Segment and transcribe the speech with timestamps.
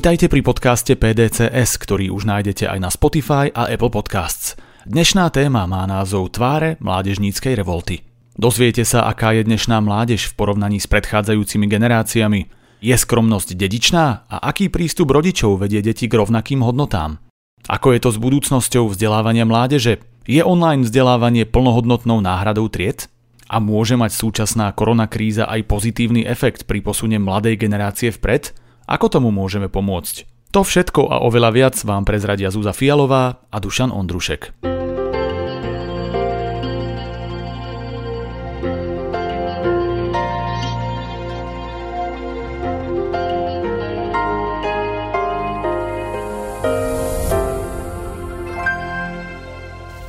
[0.00, 4.56] Vítajte pri podcaste PDCS, ktorý už nájdete aj na Spotify a Apple Podcasts.
[4.88, 8.00] Dnešná téma má názov Tváre mládežníckej revolty.
[8.32, 12.48] Dozviete sa, aká je dnešná mládež v porovnaní s predchádzajúcimi generáciami.
[12.80, 17.20] Je skromnosť dedičná a aký prístup rodičov vedie deti k rovnakým hodnotám?
[17.68, 20.00] Ako je to s budúcnosťou vzdelávania mládeže?
[20.24, 23.04] Je online vzdelávanie plnohodnotnou náhradou tried?
[23.52, 28.56] A môže mať súčasná koronakríza aj pozitívny efekt pri posune mladej generácie vpred?
[28.90, 30.26] Ako tomu môžeme pomôcť?
[30.50, 34.50] To všetko a oveľa viac vám prezradia Zúza Fialová a Dušan Ondrušek.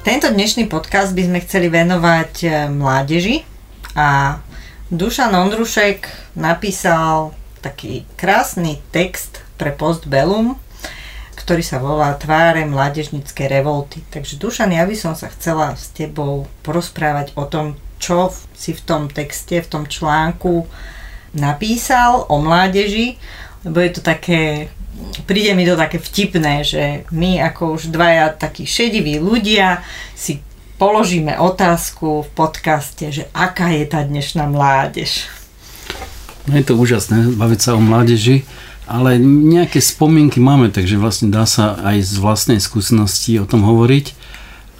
[0.02, 3.46] Tento dnešný podcast by sme chceli venovať eh, mládeži
[3.94, 4.42] a
[4.90, 10.58] Dušan Ondrušek napísal taký krásny text pre Postbellum,
[11.38, 14.02] ktorý sa volá Tváre mládežnické revolty.
[14.10, 18.82] Takže Dušan, ja by som sa chcela s tebou porozprávať o tom, čo si v
[18.82, 20.66] tom texte, v tom článku
[21.38, 23.18] napísal o mládeži,
[23.64, 24.74] lebo je to také,
[25.30, 29.86] príde mi to také vtipné, že my ako už dvaja takí šediví ľudia
[30.18, 30.42] si
[30.82, 35.30] položíme otázku v podcaste, že aká je tá dnešná mládež.
[36.50, 38.42] No je to úžasné baviť sa o mládeži,
[38.90, 44.18] ale nejaké spomienky máme, takže vlastne dá sa aj z vlastnej skúsenosti o tom hovoriť.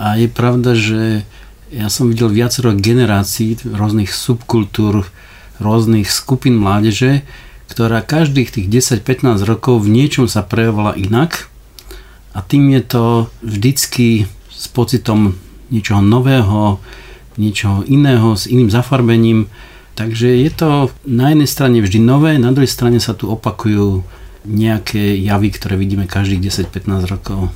[0.02, 1.24] A je pravda, že
[1.72, 5.08] ja som videl viacero generácií rôznych subkultúr,
[5.62, 7.24] rôznych skupín mládeže,
[7.72, 11.48] ktorá každých tých 10-15 rokov v niečom sa prejavovala inak
[12.36, 13.04] a tým je to
[13.40, 15.40] vždycky s pocitom
[15.72, 16.84] niečoho nového,
[17.40, 19.48] niečoho iného, s iným zafarbením
[19.96, 24.02] Takže je to na jednej strane vždy nové, na druhej strane sa tu opakujú
[24.48, 27.54] nejaké javy, ktoré vidíme každých 10-15 rokov.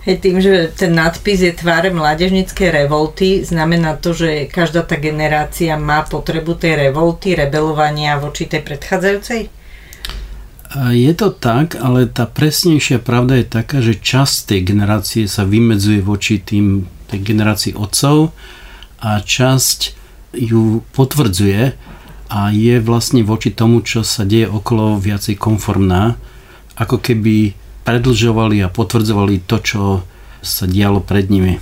[0.00, 5.76] Hej, tým, že ten nadpis je tváre mládežnickej revolty, znamená to, že každá tá generácia
[5.76, 9.52] má potrebu tej revolty, rebelovania voči tej predchádzajúcej?
[10.94, 16.00] Je to tak, ale tá presnejšia pravda je taká, že časť tej generácie sa vymedzuje
[16.00, 18.32] voči tým, tej generácii otcov
[19.04, 19.99] a časť
[20.34, 21.74] ju potvrdzuje
[22.30, 26.14] a je vlastne voči tomu, čo sa deje okolo viacej konformná,
[26.78, 29.82] ako keby predlžovali a potvrdzovali to, čo
[30.40, 31.58] sa dialo pred nimi.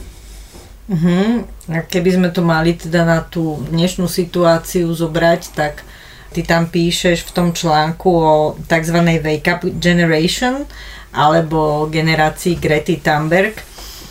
[0.88, 1.44] Uh-huh.
[1.68, 5.84] A keby sme to mali teda na tú dnešnú situáciu zobrať, tak
[6.32, 8.98] ty tam píšeš v tom článku o tzv.
[9.20, 10.64] Wake Up Generation
[11.12, 13.56] alebo generácii Grety Thunberg,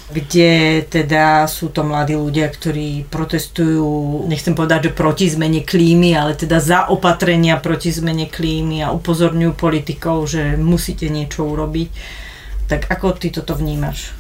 [0.08, 6.32] kde teda sú to mladí ľudia, ktorí protestujú, nechcem povedať, že proti zmene klímy, ale
[6.32, 11.90] teda za opatrenia proti zmene klímy a upozorňujú politikov, že musíte niečo urobiť.
[12.72, 14.16] Tak ako ty toto vnímaš?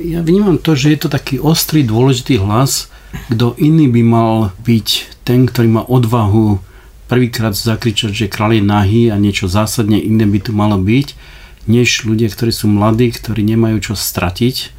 [0.00, 2.88] Ja vnímam to, že je to taký ostrý, dôležitý hlas,
[3.28, 4.32] kto iný by mal
[4.64, 4.88] byť
[5.28, 6.56] ten, ktorý má odvahu
[7.04, 12.08] prvýkrát zakričať, že kráľ je nahý a niečo zásadne iné by tu malo byť než
[12.08, 14.72] ľudia, ktorí sú mladí, ktorí nemajú čo stratiť.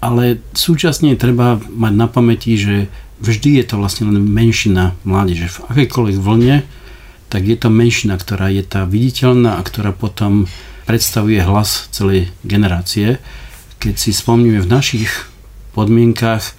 [0.00, 2.88] Ale súčasne treba mať na pamäti, že
[3.20, 5.52] vždy je to vlastne len menšina mládeže.
[5.52, 6.56] V akejkoľvek vlne,
[7.28, 10.48] tak je to menšina, ktorá je tá viditeľná a ktorá potom
[10.88, 13.20] predstavuje hlas celej generácie.
[13.78, 15.10] Keď si spomníme v našich
[15.76, 16.56] podmienkach,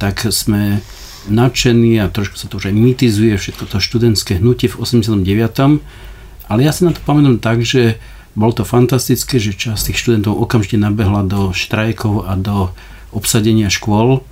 [0.00, 0.80] tak sme
[1.28, 5.20] nadšení a trošku sa to už aj mitizuje všetko to študentské hnutie v 89.
[6.50, 8.00] Ale ja si na to pamätám tak, že
[8.38, 12.70] bolo to fantastické, že časť tých študentov okamžite nabehla do štrajkov a do
[13.10, 14.22] obsadenia škôl,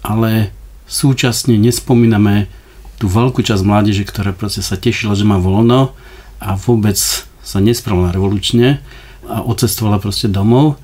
[0.00, 0.52] ale
[0.88, 2.48] súčasne nespomíname
[2.96, 5.92] tú veľkú časť mládeže, ktorá proste sa tešila, že má voľno
[6.40, 6.96] a vôbec
[7.40, 8.80] sa nespravila revolučne
[9.28, 10.80] a odcestovala proste domov.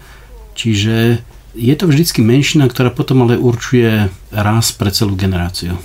[0.56, 1.20] Čiže
[1.56, 5.80] je to vždycky menšina, ktorá potom ale určuje raz pre celú generáciu.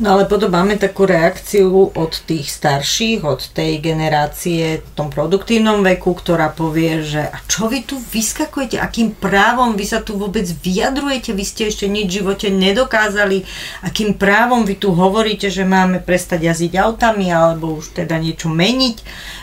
[0.00, 5.84] No ale potom máme takú reakciu od tých starších, od tej generácie v tom produktívnom
[5.84, 10.48] veku, ktorá povie, že a čo vy tu vyskakujete, akým právom vy sa tu vôbec
[10.48, 13.44] vyjadrujete, vy ste ešte nič v živote nedokázali,
[13.84, 18.96] akým právom vy tu hovoríte, že máme prestať jazdiť autami alebo už teda niečo meniť,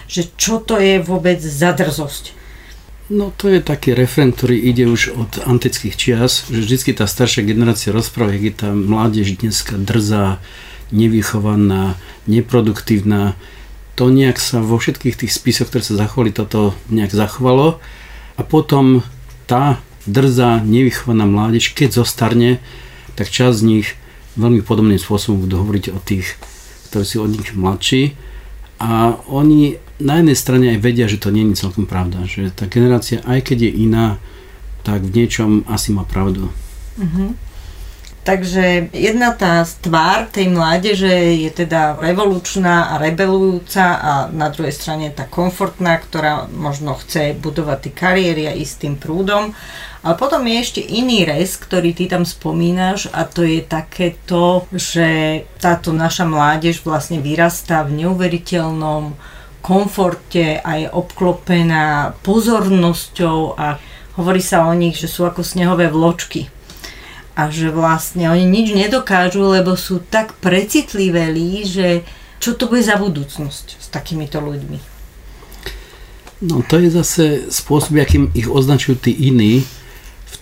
[0.10, 2.39] že čo to je vôbec za drzosť.
[3.10, 7.42] No to je taký refren, ktorý ide už od antických čias, že vždy tá staršia
[7.42, 10.38] generácia rozpráva, je tá mládež dneska drzá,
[10.94, 11.98] nevychovaná,
[12.30, 13.34] neproduktívna.
[13.98, 17.82] To nejak sa vo všetkých tých spisoch, ktoré sa zachovali, toto nejak zachovalo.
[18.38, 19.02] A potom
[19.50, 22.62] tá drzá, nevychovaná mládež, keď zostarne,
[23.18, 23.88] tak čas z nich
[24.38, 26.38] veľmi podobným spôsobom budú hovoriť o tých,
[26.94, 28.14] ktorí sú od nich mladší.
[28.78, 32.66] A oni na jednej strane aj vedia, že to nie je celkom pravda, že tá
[32.72, 34.08] generácia, aj keď je iná,
[34.88, 36.48] tak v niečom asi má pravdu.
[36.96, 37.36] Uh-huh.
[38.24, 45.10] Takže jedna tá tvár tej mládeže je teda revolučná a rebelujúca a na druhej strane
[45.10, 49.56] tá komfortná, ktorá možno chce budovať tie kariéry a ísť tým prúdom.
[50.00, 55.42] Ale potom je ešte iný res, ktorý ty tam spomínaš a to je takéto, že
[55.58, 59.16] táto naša mládež vlastne vyrastá v neuveriteľnom
[59.60, 63.80] komforte a je obklopená pozornosťou a
[64.18, 66.52] hovorí sa o nich, že sú ako snehové vločky
[67.40, 71.88] a že vlastne oni nič nedokážu, lebo sú tak precitliveli, že
[72.40, 74.80] čo to bude za budúcnosť s takýmito ľuďmi.
[76.40, 79.68] No to je zase spôsob, akým ich označujú tí iní,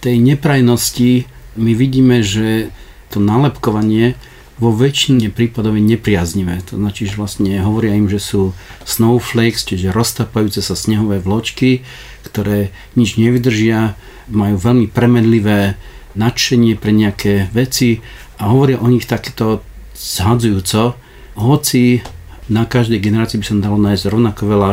[0.08, 1.26] tej neprajnosti
[1.58, 2.70] my vidíme, že
[3.10, 4.14] to nálepkovanie
[4.58, 6.66] vo väčšine prípadov je nepriaznivé.
[6.70, 8.58] To znači, že vlastne hovoria im, že sú
[8.90, 11.86] snowflakes, čiže roztapajúce sa snehové vločky,
[12.26, 13.94] ktoré nič nevydržia,
[14.28, 15.78] majú veľmi premedlivé
[16.18, 18.02] nadšenie pre nejaké veci
[18.42, 19.62] a hovoria o nich takéto
[19.94, 20.98] zhadzujúco,
[21.38, 22.02] hoci
[22.50, 24.72] na každej generácii by sa dalo nájsť rovnako veľa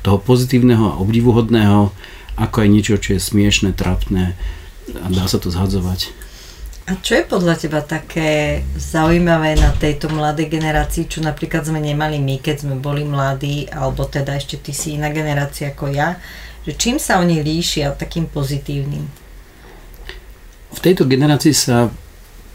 [0.00, 1.92] toho pozitívneho a obdivuhodného,
[2.38, 4.38] ako aj niečo, čo je smiešne, trapné
[4.96, 6.27] a dá sa to zhadzovať.
[6.88, 12.16] A čo je podľa teba také zaujímavé na tejto mladej generácii, čo napríklad sme nemali
[12.16, 16.16] my, keď sme boli mladí, alebo teda ešte ty si iná generácia ako ja,
[16.64, 19.04] že čím sa oni líšia takým pozitívnym?
[20.72, 21.92] V tejto generácii sa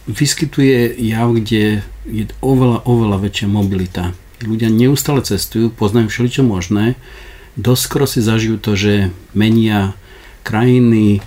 [0.10, 4.18] vyskytuje jav, kde je oveľa, oveľa väčšia mobilita.
[4.42, 6.98] Ľudia neustále cestujú, poznajú všeličo možné,
[7.54, 9.94] doskoro si zažijú to, že menia
[10.42, 11.22] krajiny,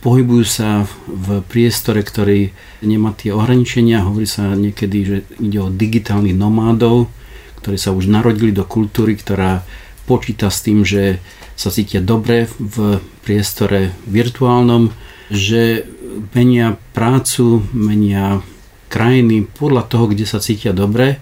[0.00, 2.50] pohybujú sa v priestore, ktorý
[2.80, 4.04] nemá tie ohraničenia.
[4.04, 7.12] Hovorí sa niekedy, že ide o digitálnych nomádov,
[7.60, 9.62] ktorí sa už narodili do kultúry, ktorá
[10.08, 11.20] počíta s tým, že
[11.54, 14.88] sa cítia dobre v priestore virtuálnom,
[15.28, 15.84] že
[16.32, 18.40] menia prácu, menia
[18.88, 21.20] krajiny podľa toho, kde sa cítia dobre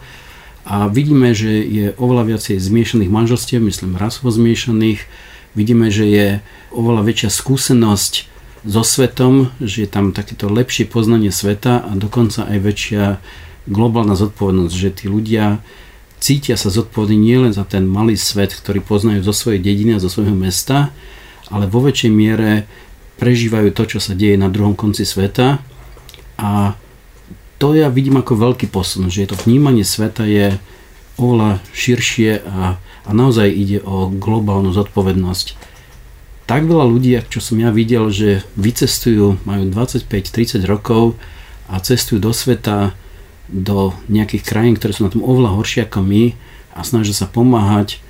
[0.65, 5.05] a vidíme, že je oveľa viacej zmiešaných manželstiev, myslím rasovo zmiešaných,
[5.53, 6.27] vidíme, že je
[6.73, 12.59] oveľa väčšia skúsenosť so svetom, že je tam takéto lepšie poznanie sveta a dokonca aj
[12.59, 13.05] väčšia
[13.69, 15.61] globálna zodpovednosť, že tí ľudia
[16.19, 20.11] cítia sa zodpovední nielen za ten malý svet, ktorý poznajú zo svojej dediny a zo
[20.11, 20.91] svojho mesta,
[21.53, 22.67] ale vo väčšej miere
[23.19, 25.63] prežívajú to, čo sa deje na druhom konci sveta.
[26.39, 26.75] A
[27.59, 30.55] to ja vidím ako veľký posun, že to vnímanie sveta je
[31.19, 35.78] oveľa širšie a, a naozaj ide o globálnu zodpovednosť
[36.49, 41.21] tak veľa ľudí, čo som ja videl, že vycestujú, majú 25-30 rokov
[41.69, 42.97] a cestujú do sveta,
[43.53, 46.33] do nejakých krajín, ktoré sú na tom oveľa horšie ako my
[46.73, 48.01] a snažia sa pomáhať,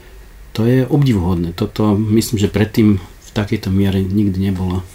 [0.54, 1.50] to je obdivuhodné.
[1.50, 4.86] Toto myslím, že predtým v takejto miere nikdy nebolo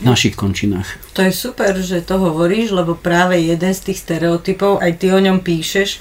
[0.00, 0.96] v našich končinách.
[1.12, 5.20] To je super, že to hovoríš, lebo práve jeden z tých stereotypov, aj ty o
[5.20, 6.00] ňom píšeš,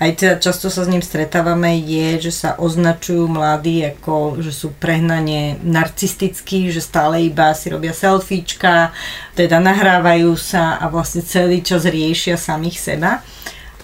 [0.00, 4.72] aj teda často sa s ním stretávame, je, že sa označujú mladí ako, že sú
[4.72, 8.96] prehnane narcistickí, že stále iba si robia selfiečka,
[9.36, 13.20] teda nahrávajú sa a vlastne celý čas riešia samých seba.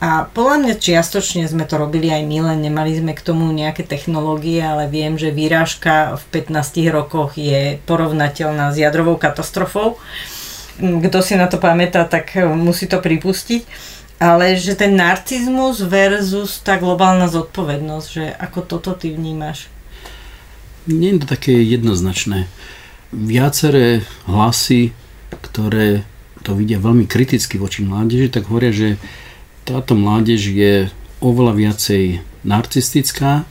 [0.01, 3.85] A podľa mňa čiastočne sme to robili aj my, len nemali sme k tomu nejaké
[3.85, 10.01] technológie, ale viem, že výrážka v 15 rokoch je porovnateľná s jadrovou katastrofou.
[10.81, 16.81] Kto si na to pamätá, tak musí to pripustiť ale že ten narcizmus versus tá
[16.81, 19.69] globálna zodpovednosť, že ako toto ty vnímaš?
[20.89, 22.49] Nie je to také jednoznačné.
[23.13, 24.97] Viaceré hlasy,
[25.31, 26.07] ktoré
[26.47, 28.89] to vidia veľmi kriticky voči mládeži, tak hovoria, že
[29.67, 30.87] táto mládež je
[31.19, 33.43] oveľa viacej narcistická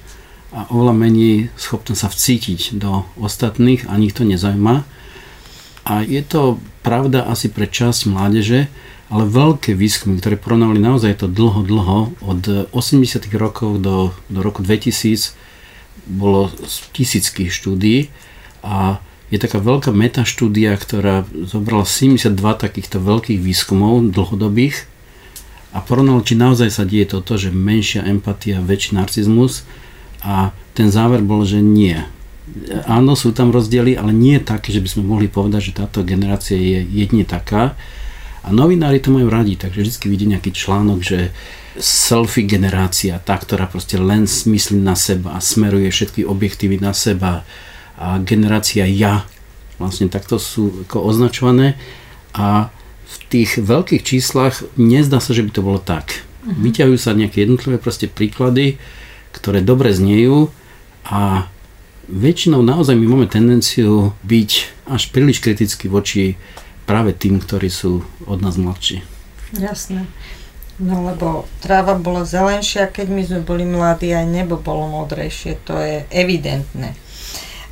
[0.55, 4.87] a oveľa menej schopná sa vcítiť do ostatných a nich to nezaujíma.
[5.85, 8.71] A je to pravda asi pre časť mládeže,
[9.09, 12.41] ale veľké výskumy, ktoré porovnali naozaj to dlho, dlho, od
[12.73, 13.29] 80.
[13.37, 15.37] rokov do, do roku 2000
[16.05, 16.53] bolo
[16.93, 18.13] tisícky štúdií
[18.65, 19.01] a
[19.33, 24.85] je taká veľká metaštúdia, ktorá zobrala 72 takýchto veľkých výskumov dlhodobých
[25.73, 29.65] a porovnala, či naozaj sa deje toto, že menšia empatia, väčší narcizmus
[30.21, 31.99] a ten záver bol, že nie.
[32.85, 36.55] Áno, sú tam rozdiely, ale nie také, že by sme mohli povedať, že táto generácia
[36.55, 37.73] je jedne taká.
[38.45, 41.33] A novinári to majú radi, takže vždy vidí nejaký článok, že
[41.81, 47.43] selfie generácia, tá, ktorá proste len myslí na seba a smeruje všetky objektívy na seba
[47.97, 49.27] a generácia ja,
[49.81, 51.75] vlastne takto sú ako označované
[52.31, 52.71] a
[53.05, 56.23] v tých veľkých číslach nezdá sa, že by to bolo tak.
[56.45, 56.55] Uh-huh.
[56.63, 58.79] Vyťahujú sa nejaké jednotlivé proste príklady,
[59.35, 60.53] ktoré dobre znejú,
[61.05, 61.45] A
[62.09, 64.51] väčšinou naozaj my máme tendenciu byť
[64.89, 66.37] až príliš kriticky voči
[66.85, 69.01] práve tým, ktorí sú od nás mladší.
[69.57, 70.05] Jasné.
[70.75, 75.79] No lebo tráva bola zelenšia, keď my sme boli mladí, aj nebo bolo modrejšie, to
[75.79, 76.99] je evidentné.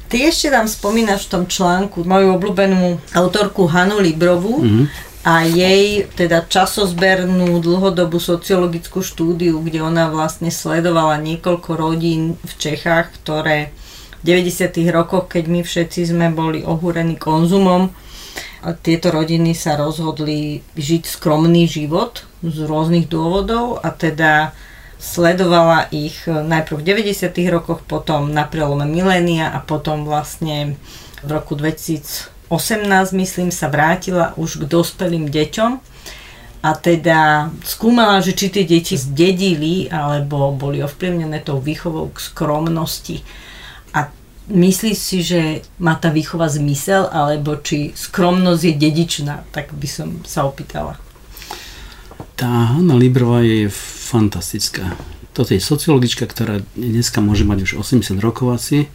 [0.08, 4.86] Ty ešte tam spomínaš v tom článku moju obľúbenú autorku Hanu Librovu mm-hmm.
[5.26, 13.10] a jej teda časozbernú dlhodobú sociologickú štúdiu, kde ona vlastne sledovala niekoľko rodín v Čechách,
[13.20, 13.74] ktoré
[14.24, 14.70] v 90.
[14.94, 17.92] rokoch, keď my všetci sme boli ohúrení konzumom,
[18.80, 24.56] tieto rodiny sa rozhodli žiť skromný život z rôznych dôvodov a teda
[25.04, 27.28] sledovala ich najprv v 90.
[27.52, 30.80] rokoch, potom na prelome milénia a potom vlastne
[31.20, 32.48] v roku 2018
[33.12, 35.72] myslím sa vrátila už k dospelým deťom
[36.64, 43.20] a teda skúmala, že či tie deti zdedili alebo boli ovplyvnené tou výchovou k skromnosti.
[44.52, 45.42] Myslíš si, že
[45.80, 51.00] má tá výchova zmysel alebo či skromnosť je dedičná, tak by som sa opýtala.
[52.36, 55.00] Tá Hanna Librová je fantastická.
[55.32, 58.92] Toto je sociologička, ktorá dneska môže mať už 80 rokov asi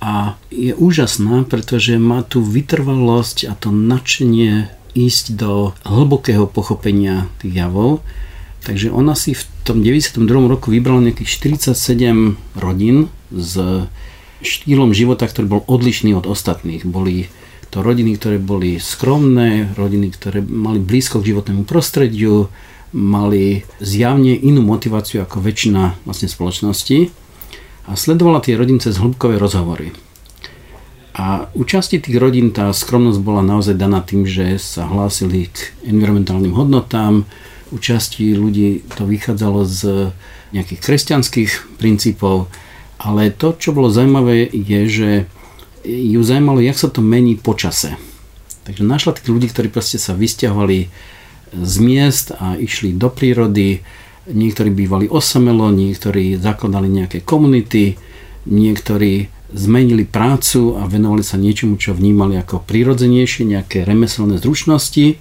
[0.00, 7.54] a je úžasná, pretože má tú vytrvalosť a to nadšenie ísť do hlbokého pochopenia tých
[7.54, 8.00] javov.
[8.64, 10.24] Takže ona si v tom 92.
[10.48, 11.30] roku vybrala nejakých
[11.76, 13.54] 47 rodín s
[14.42, 16.86] štýlom života, ktorý bol odlišný od ostatných.
[16.86, 17.26] Boli
[17.68, 22.48] to rodiny, ktoré boli skromné, rodiny, ktoré mali blízko k životnému prostrediu,
[22.96, 27.12] mali zjavne inú motiváciu ako väčšina vlastne spoločnosti
[27.88, 29.92] a sledovala tie rodiny cez hĺbkové rozhovory.
[31.18, 35.74] A u časti tých rodín tá skromnosť bola naozaj daná tým, že sa hlásili k
[35.82, 37.26] environmentálnym hodnotám,
[37.68, 40.08] u časti ľudí to vychádzalo z
[40.56, 42.48] nejakých kresťanských princípov,
[42.98, 45.10] ale to, čo bolo zaujímavé, je, že
[45.86, 47.94] ju zaujímalo, jak sa to mení po čase.
[48.66, 50.90] Takže našla tých ľudí, ktorí proste sa vysťahovali
[51.54, 53.80] z miest a išli do prírody.
[54.28, 57.96] Niektorí bývali osamelo, niektorí zakladali nejaké komunity,
[58.44, 65.16] niektorí zmenili prácu a venovali sa niečomu, čo vnímali ako prirodzenejšie, nejaké remeselné zručnosti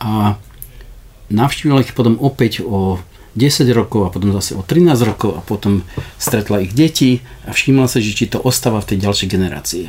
[0.00, 0.40] a
[1.28, 2.96] navštívila ich potom opäť o
[3.38, 5.86] 10 rokov a potom zase o 13 rokov a potom
[6.18, 9.84] stretla ich deti a všimla sa, že či to ostáva v tej ďalšej generácii.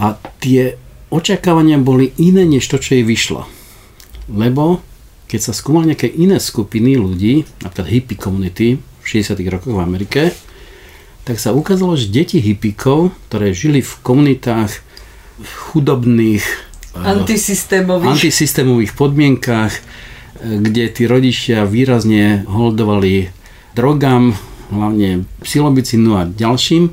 [0.00, 0.80] A tie
[1.12, 3.44] očakávania boli iné, než to, čo jej vyšlo.
[4.32, 4.80] Lebo
[5.28, 9.36] keď sa skúmali nejaké iné skupiny ľudí, napríklad hippie community v 60.
[9.50, 10.22] rokoch v Amerike,
[11.24, 14.84] tak sa ukázalo, že deti hippíkov, ktoré žili v komunitách
[15.40, 19.72] v chudobných eh, antisystémových, antisystémových podmienkách,
[20.44, 23.32] kde tí rodičia výrazne holdovali
[23.72, 24.36] drogám,
[24.68, 26.92] hlavne psilobicinu a ďalším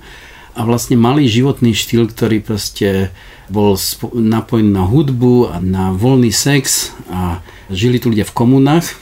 [0.55, 3.11] a vlastne mali životný štýl, ktorý proste
[3.51, 3.75] bol
[4.15, 8.95] napojený na hudbu a na voľný sex a žili tu ľudia v komunách,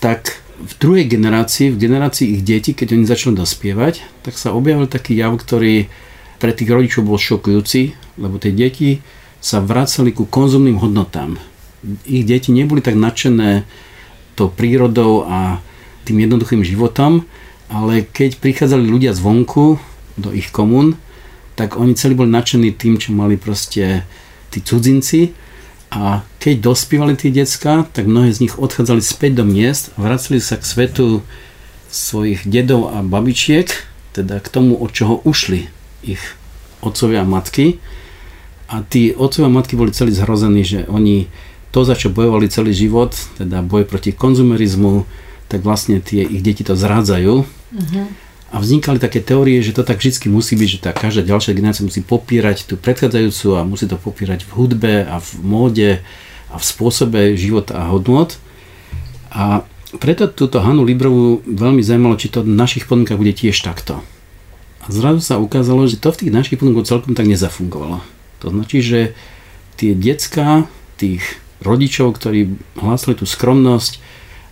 [0.00, 4.90] tak v druhej generácii, v generácii ich detí, keď oni začali dospievať, tak sa objavil
[4.90, 5.86] taký jav, ktorý
[6.42, 9.04] pre tých rodičov bol šokujúci, lebo tie deti
[9.38, 11.38] sa vracali ku konzumným hodnotám.
[12.06, 13.62] Ich deti neboli tak nadšené
[14.34, 15.62] tou prírodou a
[16.06, 17.26] tým jednoduchým životom,
[17.68, 19.76] ale keď prichádzali ľudia zvonku
[20.16, 20.96] do ich komún,
[21.58, 24.06] tak oni celí boli nadšení tým, čo mali proste
[24.48, 25.34] tí cudzinci
[25.88, 30.36] a keď dospívali tí decka, tak mnohé z nich odchádzali späť do miest a vracali
[30.38, 31.24] sa k svetu
[31.88, 33.72] svojich dedov a babičiek,
[34.12, 35.72] teda k tomu, od čoho ušli
[36.04, 36.20] ich
[36.84, 37.80] otcovia a matky.
[38.68, 41.32] A tí otcovia a matky boli celí zhrození, že oni
[41.70, 45.04] to, za čo bojovali celý život, teda boj proti konzumerizmu,
[45.48, 47.34] tak vlastne tie ich deti to zrádzajú.
[47.44, 51.52] Mm-hmm a vznikali také teórie, že to tak vždy musí byť, že tá každá ďalšia
[51.52, 55.90] generácia musí popírať tú predchádzajúcu a musí to popírať v hudbe a v móde
[56.48, 58.40] a v spôsobe života a hodnot.
[59.28, 59.68] A
[60.00, 64.00] preto túto Hanu Librovú veľmi zaujímalo, či to v našich podmienkach bude tiež takto.
[64.80, 68.00] A zrazu sa ukázalo, že to v tých našich podmienkach celkom tak nezafungovalo.
[68.40, 69.12] To značí, že
[69.76, 70.64] tie decka
[70.96, 71.20] tých
[71.60, 74.08] rodičov, ktorí hlásili tú skromnosť,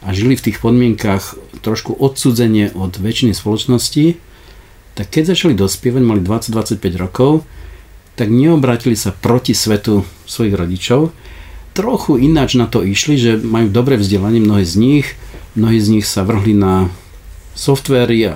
[0.06, 1.34] a žili v tých podmienkach
[1.66, 4.14] trošku odsudzenie od väčšiny spoločnosti,
[4.94, 7.42] tak keď začali dospievať, mali 20-25 rokov,
[8.14, 11.10] tak neobrátili sa proti svetu svojich rodičov.
[11.76, 15.06] Trochu ináč na to išli, že majú dobré vzdelanie, mnohé z nich,
[15.58, 16.88] mnohí z nich sa vrhli na
[17.58, 18.34] softvery a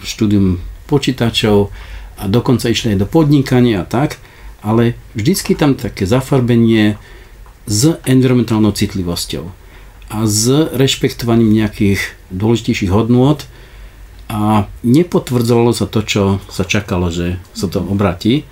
[0.00, 1.68] štúdium počítačov
[2.16, 4.16] a dokonca išli aj do podnikania a tak,
[4.64, 6.96] ale vždycky tam také zafarbenie
[7.68, 9.44] s environmentálnou citlivosťou
[10.08, 12.00] a s rešpektovaním nejakých
[12.32, 13.44] dôležitejších hodnôt
[14.28, 18.48] a nepotvrdzovalo sa to, čo sa čakalo, že sa to obratí.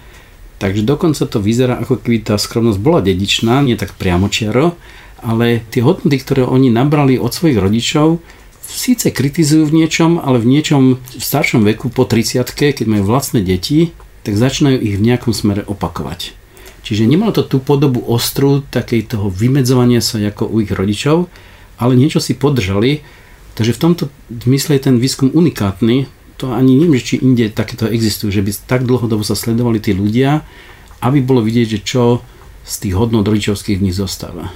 [0.56, 4.76] Takže dokonca to vyzerá, ako keby tá skromnosť bola dedičná, nie tak priamočiaro,
[5.20, 8.25] ale tie hodnoty, ktoré oni nabrali od svojich rodičov,
[8.64, 13.44] síce kritizujú v niečom, ale v niečom v staršom veku po 30 keď majú vlastné
[13.44, 13.92] deti,
[14.25, 16.45] tak začínajú ich v nejakom smere opakovať.
[16.86, 21.26] Čiže nemalo to tú podobu ostru, takej toho vymedzovania sa ako u ich rodičov,
[21.82, 23.02] ale niečo si podržali
[23.56, 26.12] Takže v tomto zmysle je ten výskum unikátny.
[26.44, 30.44] To ani neviem, či inde takéto existujú, že by tak dlhodobo sa sledovali tí ľudia,
[31.00, 32.20] aby bolo vidieť, že čo
[32.68, 34.52] z tých hodnot rodičovských nich zostáva.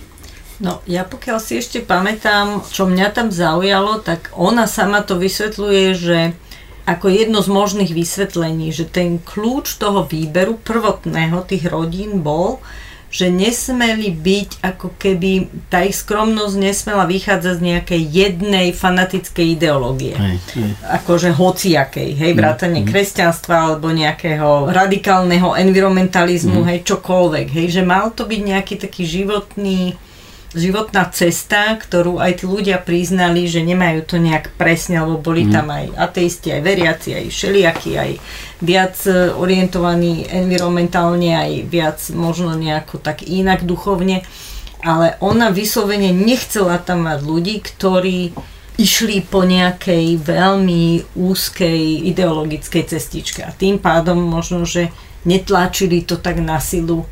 [0.60, 5.84] No, ja pokiaľ si ešte pamätám, čo mňa tam zaujalo, tak ona sama to vysvetľuje,
[5.96, 6.18] že
[6.86, 12.62] ako jedno z možných vysvetlení, že ten kľúč toho výberu prvotného tých rodín bol,
[13.10, 20.14] že nesmeli byť ako keby, tá ich skromnosť nesmela vychádzať z nejakej jednej fanatickej ideológie.
[20.14, 20.70] Hej, hej.
[21.02, 22.86] Akože hociakej, hej, mm, vrátane mm.
[22.86, 26.66] kresťanstva alebo nejakého radikálneho environmentalizmu, mm.
[26.70, 29.98] hej, čokoľvek, hej, že mal to byť nejaký taký životný
[30.50, 35.52] životná cesta, ktorú aj tí ľudia priznali, že nemajú to nejak presne, lebo boli mm.
[35.54, 38.10] tam aj ateisti, aj veriaci, aj všelijakí, aj
[38.58, 44.26] viac e, orientovaní environmentálne, aj viac možno nejako tak inak duchovne.
[44.80, 48.32] Ale ona vyslovene nechcela tam mať ľudí, ktorí
[48.80, 53.44] išli po nejakej veľmi úzkej ideologickej cestičke.
[53.44, 54.88] A tým pádom možno, že
[55.28, 57.04] netlačili to tak na silu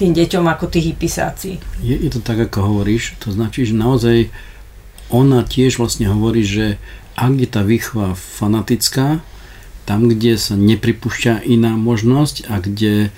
[0.00, 1.60] tým deťom ako tí hypisáci.
[1.84, 3.20] Je, je to tak, ako hovoríš.
[3.20, 4.32] To značí, že naozaj
[5.12, 6.80] ona tiež vlastne hovorí, že
[7.20, 9.20] ak je tá výchova fanatická,
[9.84, 13.12] tam, kde sa nepripúšťa iná možnosť a kde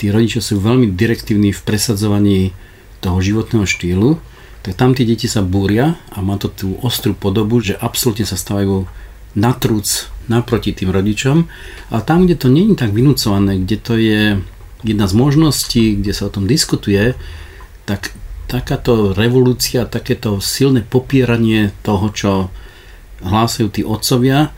[0.00, 2.56] tí rodičia sú veľmi direktívni v presadzovaní
[3.04, 4.16] toho životného štýlu,
[4.62, 8.38] tak tam tie deti sa búria a má to tú ostrú podobu, že absolútne sa
[8.38, 8.86] stávajú
[9.34, 11.50] na trúc naproti tým rodičom.
[11.90, 14.22] A tam, kde to je tak vynúcované, kde to je
[14.82, 17.14] jedna z možností, kde sa o tom diskutuje,
[17.86, 18.14] tak
[18.46, 22.30] takáto revolúcia, takéto silné popieranie toho, čo
[23.24, 24.52] hlásajú tí otcovia,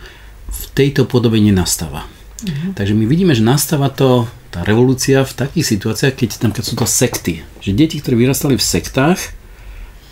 [0.51, 2.07] v tejto podobe nenastáva.
[2.43, 2.75] Mhm.
[2.75, 6.75] Takže my vidíme, že nastáva to, tá revolúcia v takých situáciách, keď tam keď sú
[6.79, 7.43] to sekty.
[7.59, 9.35] Že deti, ktoré vyrastali v sektách,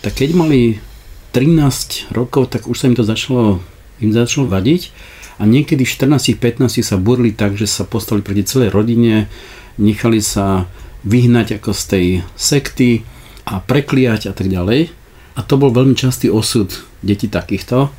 [0.02, 0.82] tak keď mali
[1.30, 3.62] 13 rokov, tak už sa im to začalo,
[4.02, 4.90] im začalo vadiť
[5.38, 9.30] a niekedy v 14-15 sa burli tak, že sa postavili proti celej rodine,
[9.76, 10.66] nechali sa
[11.02, 12.06] vyhnať ako z tej
[12.38, 13.02] sekty
[13.46, 14.90] a prekliať a tak ďalej.
[15.32, 17.90] A to bol veľmi častý osud detí takýchto.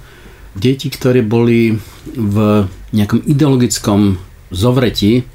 [0.53, 1.81] Deti, ktoré boli
[2.13, 2.35] v
[2.93, 4.21] nejakom ideologickom
[4.53, 5.25] zovreti,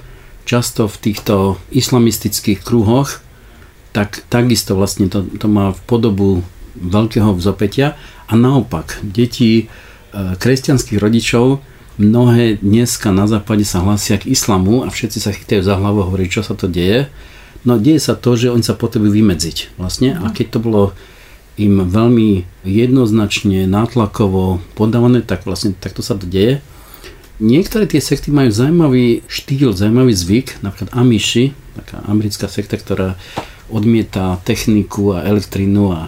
[0.46, 3.20] často v týchto islamistických kruhoch,
[3.92, 6.28] tak takisto vlastne to, to má v podobu
[6.78, 7.98] veľkého vzopetia.
[8.30, 9.64] A naopak, deti e,
[10.14, 11.60] kresťanských rodičov
[11.98, 16.08] mnohé dneska na západe sa hlasia k islamu a všetci sa chytajú za hlavu a
[16.08, 17.10] hovorí, čo sa to deje.
[17.66, 20.82] No deje sa to, že oni sa potrebujú vymedziť vlastne a keď to bolo
[21.58, 26.62] im veľmi jednoznačne nátlakovo podávané, tak vlastne takto sa to deje.
[27.42, 33.18] Niektoré tie sekty majú zaujímavý štýl, zaujímavý zvyk, napríklad Amishi, taká americká sekta, ktorá
[33.70, 36.00] odmieta techniku a elektrínu a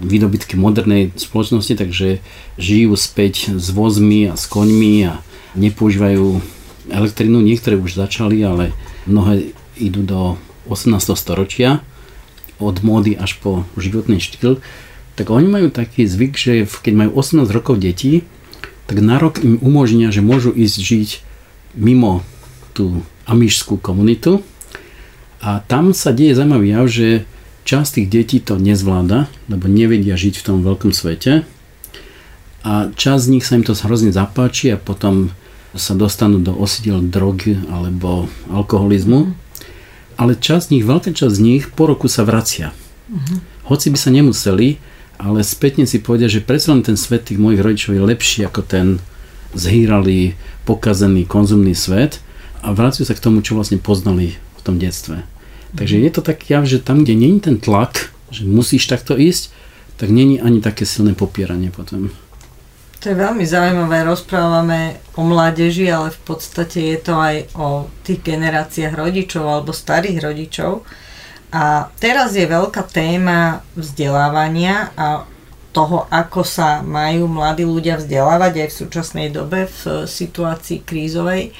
[0.00, 2.18] výdobytky modernej spoločnosti, takže
[2.56, 5.20] žijú späť s vozmi a s koňmi a
[5.54, 6.42] nepoužívajú
[6.90, 8.74] elektrinu, niektoré už začali, ale
[9.08, 10.20] mnohé idú do
[10.68, 11.00] 18.
[11.16, 11.80] storočia,
[12.62, 14.62] od módy až po životný štýl,
[15.14, 18.26] tak oni majú taký zvyk, že keď majú 18 rokov detí,
[18.86, 21.08] tak na rok im umožnia, že môžu ísť žiť
[21.78, 22.22] mimo
[22.76, 24.44] tú amišskú komunitu.
[25.40, 27.08] A tam sa deje zaujímavý jav, že
[27.64, 31.48] časť tých detí to nezvláda, lebo nevedia žiť v tom veľkom svete.
[32.64, 35.32] A časť z nich sa im to hrozne zapáči a potom
[35.74, 39.30] sa dostanú do osidiel drogy alebo alkoholizmu.
[39.30, 39.32] Mm.
[40.14, 42.70] Ale časť z nich, veľká časť z nich po roku sa vracia.
[43.10, 43.42] Mm.
[43.66, 44.78] Hoci by sa nemuseli,
[45.18, 48.62] ale spätne si povedia, že predsa len ten svet tých mojich rodičov je lepší ako
[48.62, 48.86] ten
[49.54, 50.34] zhýralý,
[50.66, 52.18] pokazený, konzumný svet
[52.62, 55.22] a vracajú sa k tomu, čo vlastne poznali v tom detstve.
[55.74, 59.50] Takže je to tak jav, že tam, kde není ten tlak, že musíš takto ísť,
[59.98, 62.10] tak není ani také silné popieranie potom.
[63.04, 68.24] To je veľmi zaujímavé, rozprávame o mládeži, ale v podstate je to aj o tých
[68.24, 70.88] generáciách rodičov alebo starých rodičov.
[71.52, 75.28] A teraz je veľká téma vzdelávania a
[75.76, 81.52] toho, ako sa majú mladí ľudia vzdelávať aj v súčasnej dobe v situácii krízovej.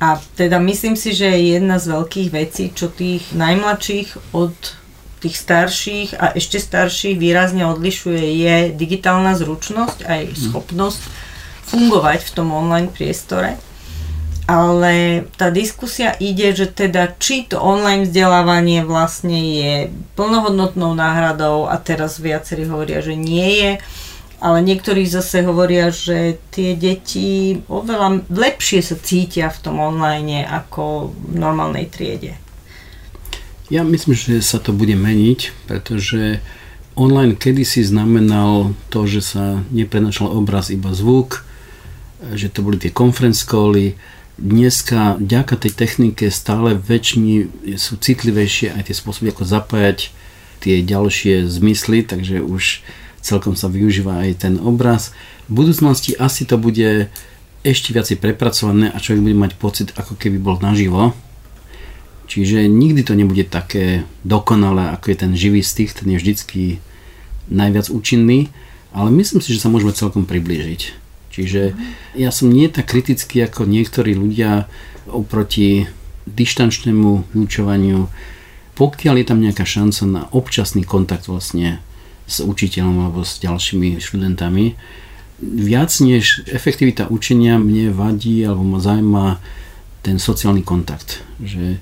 [0.00, 4.56] A teda myslím si, že je jedna z veľkých vecí, čo tých najmladších od
[5.24, 10.36] tých starších a ešte starších výrazne odlišuje, je digitálna zručnosť aj mhm.
[10.36, 11.00] schopnosť
[11.64, 13.56] fungovať v tom online priestore.
[14.44, 19.74] Ale tá diskusia ide, že teda či to online vzdelávanie vlastne je
[20.20, 23.72] plnohodnotnou náhradou a teraz viacerí hovoria, že nie je
[24.44, 31.16] ale niektorí zase hovoria, že tie deti oveľa lepšie sa cítia v tom online ako
[31.16, 32.36] v normálnej triede.
[33.72, 36.44] Ja myslím, že sa to bude meniť, pretože
[37.00, 41.48] online kedysi znamenal to, že sa neprenašal obraz, iba zvuk,
[42.36, 43.96] že to boli tie conference cally.
[44.36, 47.48] Dneska, vďaka tej technike, stále väčšmi
[47.80, 50.12] sú citlivejšie aj tie spôsoby, ako zapájať
[50.60, 52.84] tie ďalšie zmysly, takže už
[53.24, 55.16] celkom sa využíva aj ten obraz.
[55.48, 57.08] V budúcnosti asi to bude
[57.64, 61.16] ešte viacej prepracované a človek bude mať pocit, ako keby bol naživo.
[62.34, 66.82] Čiže nikdy to nebude také dokonalé, ako je ten živý styk, ten je vždycky
[67.46, 68.50] najviac účinný,
[68.90, 70.98] ale myslím si, že sa môžeme celkom priblížiť.
[71.30, 71.78] Čiže
[72.18, 74.66] ja som nie tak kritický ako niektorí ľudia
[75.06, 75.86] oproti
[76.26, 78.10] dištančnému vyučovaniu,
[78.74, 81.78] pokiaľ je tam nejaká šanca na občasný kontakt vlastne
[82.26, 84.74] s učiteľom alebo s ďalšími študentami.
[85.38, 89.38] Viac než efektivita učenia mne vadí alebo ma zaujíma
[90.02, 91.22] ten sociálny kontakt.
[91.38, 91.78] Že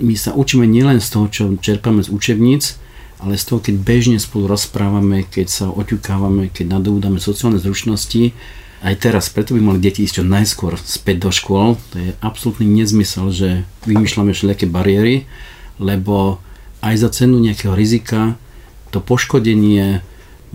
[0.00, 2.80] my sa učíme nielen z toho, čo čerpame z učebníc,
[3.20, 8.32] ale z toho, keď bežne spolu rozprávame, keď sa oťukávame, keď nadobúdame sociálne zručnosti,
[8.80, 11.76] aj teraz, preto by mali deti ísť čo najskôr späť do škôl.
[11.92, 13.48] To je absolútny nezmysel, že
[13.84, 15.28] vymýšľame všelijaké bariéry,
[15.76, 16.40] lebo
[16.80, 18.40] aj za cenu nejakého rizika
[18.88, 20.00] to poškodenie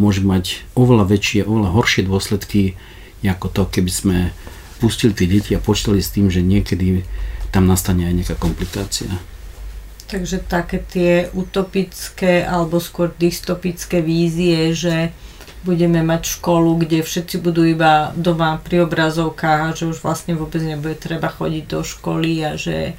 [0.02, 2.74] môže mať oveľa väčšie, oveľa horšie dôsledky,
[3.22, 4.18] ako to, keby sme
[4.78, 7.06] pustili tie deti a počítali s tým, že niekedy
[7.50, 9.10] tam nastane aj nejaká komplikácia.
[10.16, 15.12] Takže také tie utopické alebo skôr dystopické vízie, že
[15.68, 20.64] budeme mať školu, kde všetci budú iba doma pri obrazovkách a že už vlastne vôbec
[20.64, 22.96] nebude treba chodiť do školy a že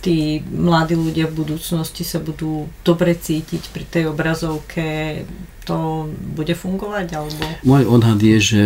[0.00, 5.20] tí mladí ľudia v budúcnosti sa budú dobre cítiť pri tej obrazovke,
[5.68, 7.06] to bude fungovať?
[7.12, 7.44] Alebo...
[7.60, 8.62] Môj odhad je, že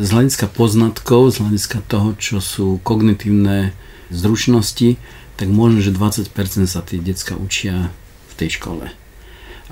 [0.00, 3.76] z hľadiska poznatkov, z hľadiska toho, čo sú kognitívne
[4.08, 4.96] zručnosti,
[5.34, 6.30] tak možno, že 20%
[6.66, 7.90] sa tie decka učia
[8.30, 8.90] v tej škole.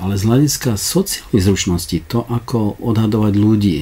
[0.01, 3.79] Ale z hľadiska sociálnych zručností, to ako odhadovať ľudí,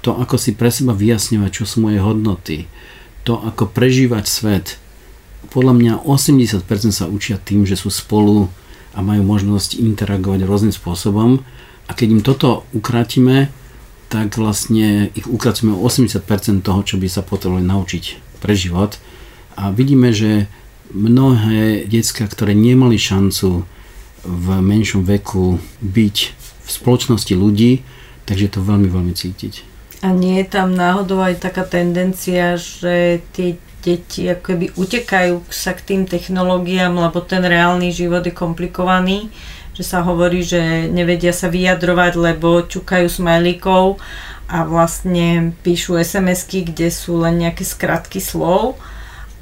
[0.00, 2.70] to ako si pre seba vyjasňovať, čo sú moje hodnoty,
[3.22, 4.66] to ako prežívať svet,
[5.50, 8.48] podľa mňa 80% sa učia tým, že sú spolu
[8.96, 11.42] a majú možnosť interagovať rôznym spôsobom
[11.86, 13.50] a keď im toto ukratíme,
[14.08, 18.04] tak vlastne ich ukracíme o 80% toho, čo by sa potrebovali naučiť
[18.44, 19.00] pre život.
[19.56, 20.48] A vidíme, že
[20.90, 23.62] mnohé decka, ktoré nemali šancu
[24.22, 26.16] v menšom veku byť
[26.62, 27.82] v spoločnosti ľudí,
[28.26, 29.66] takže to veľmi, veľmi cítiť.
[30.02, 35.94] A nie je tam náhodou aj taká tendencia, že tie deti akoby utekajú sa k
[35.94, 39.30] tým technológiám, lebo ten reálny život je komplikovaný,
[39.74, 43.98] že sa hovorí, že nevedia sa vyjadrovať, lebo čukajú smajlíkov
[44.46, 48.78] a vlastne píšu SMS-ky, kde sú len nejaké skratky slov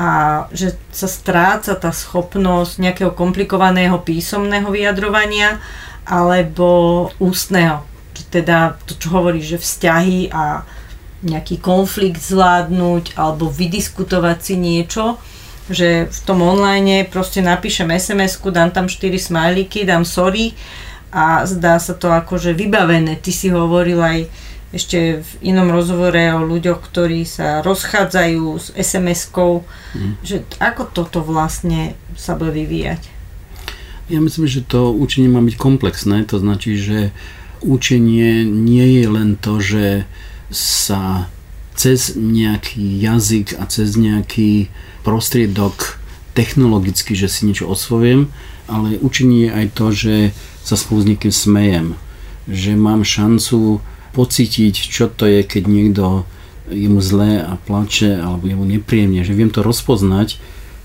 [0.01, 0.09] a
[0.57, 5.61] že sa stráca tá schopnosť nejakého komplikovaného písomného vyjadrovania
[6.09, 7.85] alebo ústneho.
[8.33, 10.65] Teda to, čo hovorí, že vzťahy a
[11.21, 15.21] nejaký konflikt zvládnuť alebo vydiskutovať si niečo,
[15.69, 20.57] že v tom online proste napíšem sms dám tam 4 smajlíky, dám sorry
[21.13, 23.21] a zdá sa to akože vybavené.
[23.21, 24.19] Ty si hovoril aj
[24.71, 30.13] ešte v inom rozhovore o ľuďoch, ktorí sa rozchádzajú s SMS-kou, mm.
[30.23, 33.03] že ako toto vlastne sa bude vyvíjať?
[34.11, 37.11] Ja myslím, že to učenie má byť komplexné, to značí, že
[37.63, 39.87] učenie nie je len to, že
[40.51, 41.31] sa
[41.75, 44.71] cez nejaký jazyk a cez nejaký
[45.07, 45.99] prostriedok
[46.35, 48.31] technologicky, že si niečo osvojujem,
[48.71, 50.15] ale učenie je aj to, že
[50.63, 51.87] sa spolu s niekým smejem,
[52.47, 56.05] že mám šancu pocítiť, čo to je, keď niekto
[56.71, 60.39] je mu zlé a plače alebo je mu nepríjemne, že viem to rozpoznať,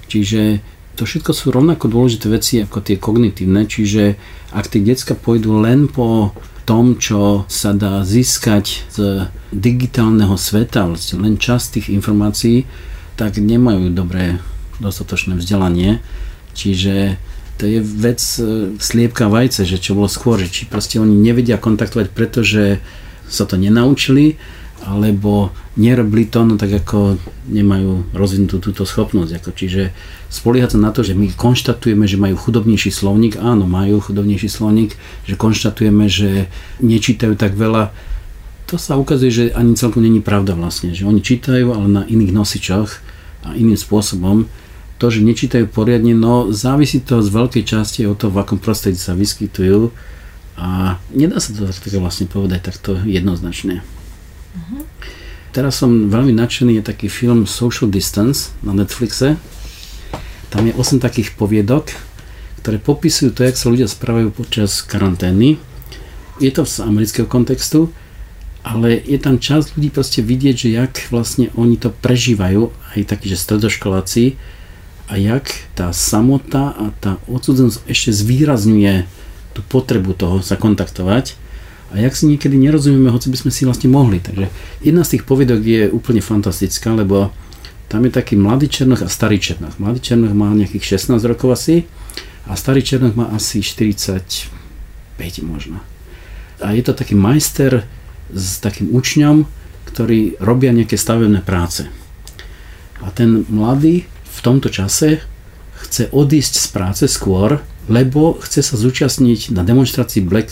[0.09, 0.61] čiže
[0.95, 4.15] to všetko sú rovnako dôležité veci ako tie kognitívne, čiže
[4.55, 6.31] ak tie decka pôjdu len po
[6.65, 12.65] tom, čo sa dá získať z digitálneho sveta, vlastne len časť tých informácií,
[13.19, 14.41] tak nemajú dobré
[14.81, 16.01] dostatočné vzdelanie.
[16.57, 17.21] Čiže
[17.55, 22.11] to je vec e, sliepka vajce, že čo bolo skôr, či proste oni nevedia kontaktovať,
[22.11, 22.83] pretože
[23.29, 24.37] sa to nenaučili,
[24.85, 27.17] alebo nerobili to, no tak ako
[27.49, 29.41] nemajú rozvinutú túto schopnosť.
[29.41, 29.95] Ako, čiže
[30.29, 34.93] spoliehať sa na to, že my konštatujeme, že majú chudobnejší slovník, áno, majú chudobnejší slovník,
[35.25, 36.51] že konštatujeme, že
[36.83, 37.95] nečítajú tak veľa,
[38.65, 42.33] to sa ukazuje, že ani celkom není pravda vlastne, že oni čítajú, ale na iných
[42.33, 42.89] nosičoch
[43.45, 44.49] a iným spôsobom.
[44.97, 48.97] To, že nečítajú poriadne, no závisí to z veľkej časti od toho, v akom prostredí
[48.97, 49.91] sa vyskytujú
[50.55, 53.83] a nedá sa to tak vlastne povedať takto jednoznačne.
[54.55, 54.81] Uh-huh.
[55.51, 59.39] Teraz som veľmi nadšený, je taký film Social Distance na Netflixe.
[60.51, 61.91] Tam je 8 takých poviedok,
[62.63, 65.59] ktoré popisujú to, jak sa ľudia správajú počas karantény.
[66.43, 67.91] Je to z amerického kontextu,
[68.65, 73.29] ale je tam časť ľudí proste vidieť, že jak vlastne oni to prežívajú, aj takí,
[73.29, 74.35] že stredoškoláci,
[75.05, 79.05] a jak tá samota a tá odsudzenosť ešte zvýrazňuje
[79.55, 81.39] tú potrebu toho sa kontaktovať
[81.95, 84.19] a jak si niekedy nerozumieme, hoci by sme si vlastne mohli.
[84.19, 84.51] Takže
[84.83, 87.31] jedna z tých povedok je úplne fantastická, lebo
[87.87, 89.79] tam je taký mladý Černoch a starý Černoch.
[89.79, 91.87] Mladý Černoch má nejakých 16 rokov asi
[92.49, 94.51] a starý Černoch má asi 45
[95.47, 95.79] možno.
[96.59, 97.87] A je to taký majster
[98.33, 99.47] s takým učňom,
[99.87, 101.87] ktorí robia nejaké stavebné práce.
[102.99, 105.21] A ten mladý v tomto čase
[105.83, 107.59] chce odísť z práce skôr,
[107.91, 110.49] lebo chce sa zúčastniť na demonstrácii Black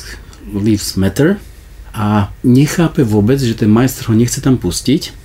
[0.51, 1.39] Lives Matter
[1.93, 5.23] a nechápe vôbec, že ten majster ho nechce tam pustiť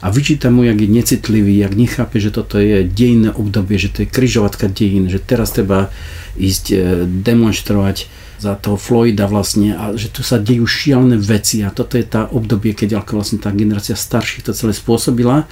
[0.00, 3.98] a vyčíta mu, jak je necitlivý, jak nechápe, že toto je dejinné obdobie, že to
[4.02, 5.92] je kryžovatka dejín, že teraz treba
[6.40, 8.08] ísť e, demonstrovať
[8.40, 12.32] za toho Floyda vlastne a že tu sa dejú šialené veci a toto je tá
[12.32, 15.44] obdobie, keď ako vlastne tá generácia starších to celé spôsobila.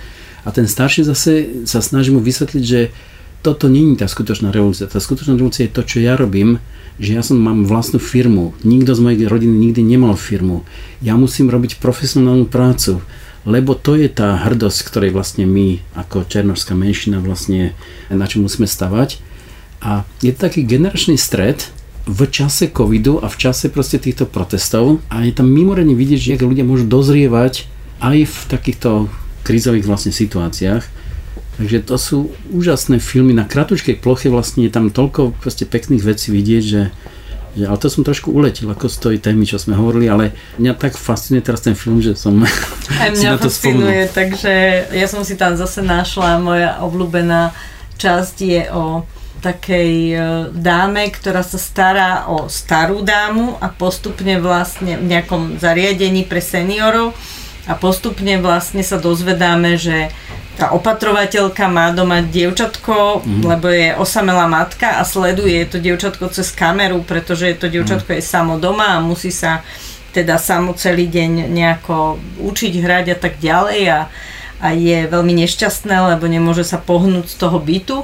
[0.46, 2.88] A ten starší zase sa snaží mu vysvetliť, že
[3.42, 4.90] toto není tá skutočná revolúcia.
[4.90, 6.58] Tá skutočná revolúcia je to, čo ja robím,
[6.98, 8.58] že ja som mám vlastnú firmu.
[8.66, 10.66] Nikto z mojej rodiny nikdy nemal firmu.
[10.98, 12.98] Ja musím robiť profesionálnu prácu,
[13.46, 17.78] lebo to je tá hrdosť, ktorej vlastne my ako černožská menšina vlastne
[18.10, 19.22] na čo musíme stavať.
[19.78, 21.70] A je to taký generačný stred,
[22.08, 26.40] v čase covidu a v čase proste týchto protestov a je tam mimoriadne vidieť, že
[26.40, 27.68] ľudia môžu dozrievať
[28.00, 29.12] aj v takýchto
[29.44, 30.88] krízových vlastne situáciách.
[31.58, 32.18] Takže to sú
[32.54, 33.34] úžasné filmy.
[33.34, 36.82] Na kratučkej ploche vlastne je tam toľko pekných vecí vidieť, že,
[37.58, 40.78] že ale to som trošku uletil ako z tej témy, čo sme hovorili, ale mňa
[40.78, 42.38] tak fascinuje teraz ten film, že som
[42.94, 44.14] Aj mňa to fascinuje, spomnul.
[44.14, 44.52] takže
[44.94, 47.50] ja som si tam zase našla, moja obľúbená
[47.98, 49.02] časť je o
[49.38, 50.18] takej e,
[50.50, 57.14] dáme, ktorá sa stará o starú dámu a postupne vlastne v nejakom zariadení pre seniorov
[57.68, 60.08] a postupne vlastne sa dozvedáme, že
[60.58, 63.42] tá opatrovateľka má doma dievčatko, mm.
[63.46, 68.18] lebo je osamelá matka a sleduje to dievčatko cez kameru, pretože to dievčatko mm.
[68.18, 69.62] je samo doma a musí sa
[70.10, 74.00] teda samo celý deň nejako učiť hrať a tak ďalej a,
[74.58, 78.02] a je veľmi nešťastné, lebo nemôže sa pohnúť z toho bytu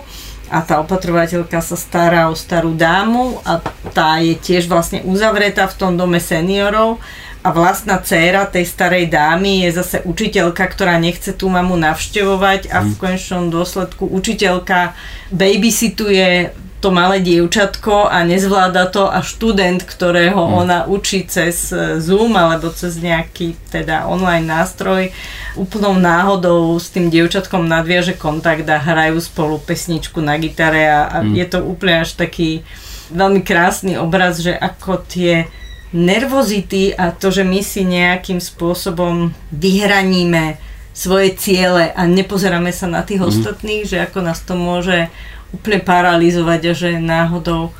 [0.52, 3.58] a tá opatrovateľka sa stará o starú dámu a
[3.90, 7.02] tá je tiež vlastne uzavretá v tom dome seniorov
[7.44, 12.80] a vlastná dcéra tej starej dámy je zase učiteľka, ktorá nechce tú mamu navštevovať a
[12.80, 12.96] v mhm.
[12.96, 14.96] konečnom dôsledku učiteľka
[15.28, 20.52] babysituje to malé dievčatko a nezvláda to a študent, ktorého mm.
[20.52, 25.08] ona učí cez e, Zoom alebo cez nejaký teda online nástroj,
[25.56, 31.18] úplnou náhodou s tým dievčatkom nadviaže kontakt a hrajú spolu pesničku na gitare a, a
[31.24, 31.32] mm.
[31.32, 32.60] je to úplne až taký
[33.08, 35.48] veľmi krásny obraz, že ako tie
[35.94, 40.58] nervozity a to, že my si nejakým spôsobom vyhraníme
[40.90, 43.28] svoje ciele a nepozeráme sa na tých mm.
[43.30, 45.06] ostatných, že ako nás to môže
[45.54, 47.70] úplne paralizovať a že náhodou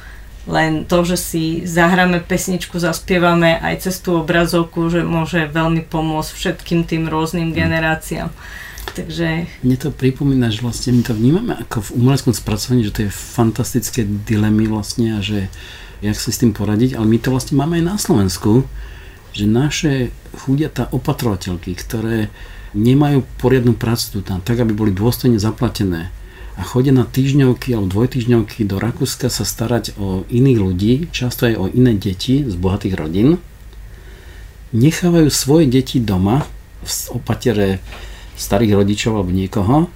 [0.44, 6.30] len to, že si zahráme pesničku, zaspievame aj cez tú obrazovku, že môže veľmi pomôcť
[6.36, 7.56] všetkým tým rôznym mm.
[7.56, 8.30] generáciám.
[8.94, 9.48] Takže...
[9.64, 13.10] Mne to pripomína, že vlastne my to vnímame ako v umeleckom spracovaní, že to je
[13.10, 15.48] fantastické dilemy vlastne a že
[16.00, 18.66] jak si s tým poradiť, ale my to vlastne máme aj na Slovensku,
[19.34, 22.30] že naše chudiatá opatrovateľky, ktoré
[22.74, 26.10] nemajú poriadnu prácu tam, tak aby boli dôstojne zaplatené,
[26.54, 31.54] a chodia na týždňovky alebo dvojtýždňovky do Rakúska sa starať o iných ľudí, často aj
[31.58, 33.42] o iné deti z bohatých rodín.
[34.70, 36.46] Nechávajú svoje deti doma
[36.86, 37.82] v opatere
[38.38, 39.90] starých rodičov alebo niekoho,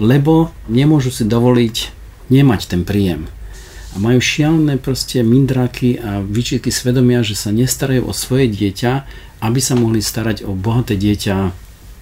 [0.00, 1.76] lebo nemôžu si dovoliť
[2.32, 3.28] nemať ten príjem.
[3.94, 8.92] A majú šialené proste mindráky a výčitky svedomia, že sa nestarajú o svoje dieťa,
[9.38, 11.36] aby sa mohli starať o bohaté dieťa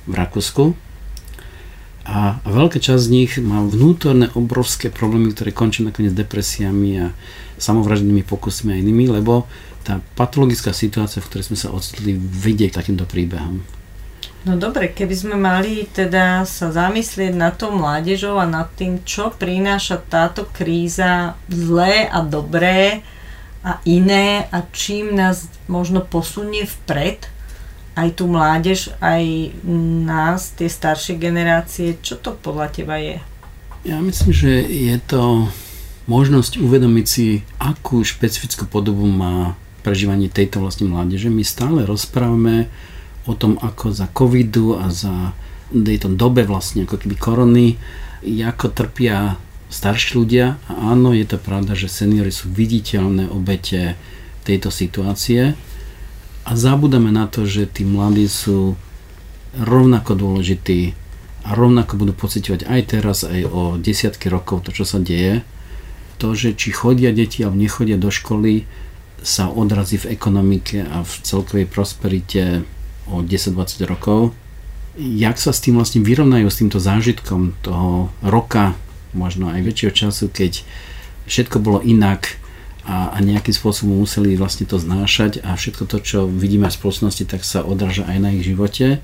[0.09, 0.73] v Rakúsku,
[2.03, 7.07] a veľká časť z nich má vnútorné obrovské problémy, ktoré končia nakoniec depresiami a
[7.63, 9.47] samovraždnými pokusmi a inými, lebo
[9.87, 13.63] tá patologická situácia, v ktorej sme sa ocitli, vedie k takýmto príbehom.
[14.43, 19.31] No dobre, keby sme mali teda sa zamyslieť na to mládežou a nad tým, čo
[19.31, 23.07] prináša táto kríza zlé a dobré
[23.63, 27.31] a iné a čím nás možno posunie vpred,
[27.95, 29.55] aj tú mládež, aj
[30.03, 32.03] nás, tie staršie generácie.
[32.03, 33.23] Čo to podľa teba je?
[33.87, 35.47] Ja myslím, že je to
[36.11, 39.55] možnosť uvedomiť si, akú špecifickú podobu má
[39.87, 41.31] prežívanie tejto vlastne mládeže.
[41.31, 42.67] My stále rozprávame
[43.27, 45.37] o tom, ako za covidu a za
[45.73, 47.67] tejto dobe vlastne ako keby korony,
[48.23, 49.41] ako trpia
[49.73, 50.61] starší ľudia.
[50.69, 53.97] A áno, je to pravda, že seniory sú viditeľné obete
[54.45, 55.55] tejto situácie
[56.43, 58.75] a zabudame na to, že tí mladí sú
[59.55, 60.99] rovnako dôležití
[61.43, 65.47] a rovnako budú pocitovať aj teraz, aj o desiatky rokov to, čo sa deje.
[66.19, 68.67] To, že či chodia deti alebo nechodia do školy,
[69.23, 72.67] sa odrazí v ekonomike a v celkovej prosperite
[73.09, 74.37] o 10-20 rokov.
[74.99, 78.77] Jak sa s tým vlastne vyrovnajú s týmto zážitkom toho roka,
[79.17, 80.65] možno aj väčšieho času, keď
[81.25, 82.43] všetko bolo inak,
[82.83, 87.25] a, a nejakým spôsobom museli vlastne to znášať a všetko to, čo vidíme v spoločnosti,
[87.31, 88.99] tak sa odráža aj na ich živote,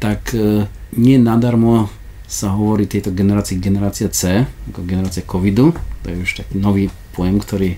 [0.00, 0.64] tak e,
[0.96, 1.92] nie nadarmo
[2.24, 7.36] sa hovorí tejto generácii generácia C, ako generácia covidu, to je už taký nový pojem,
[7.36, 7.70] ktorý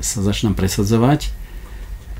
[0.00, 1.28] sa začína presadzovať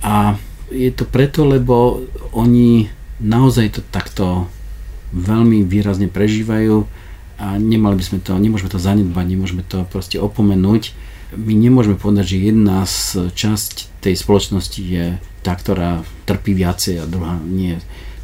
[0.05, 0.37] a
[0.75, 2.03] je to preto, lebo
[2.35, 2.91] oni
[3.23, 4.51] naozaj to takto
[5.15, 6.83] veľmi výrazne prežívajú
[7.39, 10.91] a nemali by sme to, nemôžeme to zanedbať, nemôžeme to proste opomenúť
[11.37, 17.11] my nemôžeme povedať, že jedna z časť tej spoločnosti je tá, ktorá trpí viacej a
[17.11, 17.79] druhá nie.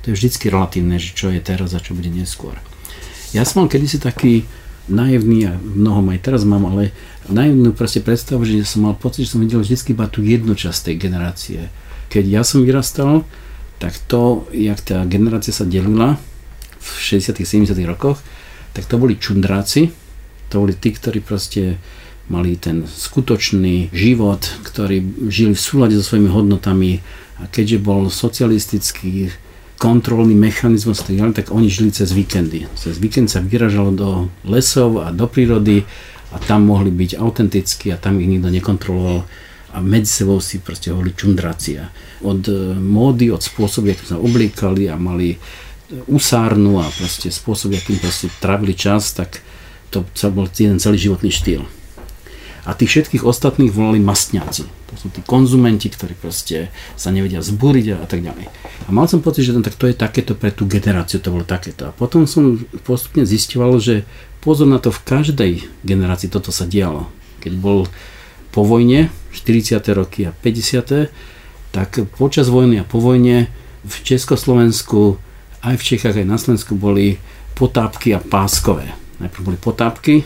[0.04, 2.56] To je vždycky relatívne, že čo je teraz a čo bude neskôr.
[3.34, 4.46] Ja som mal kedysi taký
[4.90, 6.90] naivný, a mnohom aj teraz mám, ale
[7.30, 10.90] naivnú proste predstavu, že som mal pocit, že som videl vždycky iba tú jednu časť
[10.90, 11.60] tej generácie.
[12.10, 13.22] Keď ja som vyrastal,
[13.78, 16.20] tak to, jak tá generácia sa delila
[16.76, 18.20] v 60 70 rokoch,
[18.74, 19.94] tak to boli čundráci,
[20.50, 21.78] to boli tí, ktorí proste
[22.30, 27.02] mali ten skutočný život, ktorí žili v súlade so svojimi hodnotami.
[27.40, 29.32] A keďže bol socialistický
[29.80, 32.68] kontrolný mechanizmus, tak oni žili cez víkendy.
[32.76, 34.10] Cez víkend sa vyražalo do
[34.44, 35.88] lesov a do prírody
[36.30, 39.24] a tam mohli byť autentickí a tam ich nikto nekontroloval
[39.70, 41.90] a medzi sebou si proste hovorili čundracia.
[42.26, 45.38] Od e, módy, od spôsobu, akým sa obliekali a mali
[46.06, 49.42] usárnu a proste spôsob, akým proste trávili čas, tak
[49.90, 51.66] to bol jeden celý životný štýl
[52.68, 54.62] a tých všetkých ostatných volali mastňáci.
[54.62, 58.46] To sú tí konzumenti, ktorí proste sa nevedia zbúriť a, a tak ďalej.
[58.84, 61.88] A mal som pocit, že tak to je takéto pre tú generáciu, to bolo takéto.
[61.88, 64.04] A potom som postupne zistoval, že
[64.44, 65.52] pozor na to v každej
[65.86, 67.08] generácii toto sa dialo.
[67.40, 67.88] Keď bol
[68.50, 69.78] po vojne, 40.
[69.94, 71.10] roky a 50.
[71.70, 73.46] tak počas vojny a po vojne
[73.86, 75.16] v Československu
[75.60, 77.20] aj v Čechách, aj na Slovensku boli
[77.52, 78.88] potápky a páskové.
[79.20, 80.24] Najprv boli potápky,